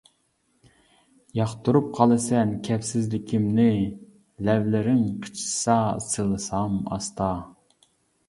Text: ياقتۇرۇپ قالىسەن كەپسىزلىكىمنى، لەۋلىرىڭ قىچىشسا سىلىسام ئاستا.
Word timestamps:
ياقتۇرۇپ 1.39 1.89
قالىسەن 1.97 2.53
كەپسىزلىكىمنى، 2.67 3.67
لەۋلىرىڭ 4.47 5.03
قىچىشسا 5.25 5.75
سىلىسام 6.09 6.81
ئاستا. 6.97 7.29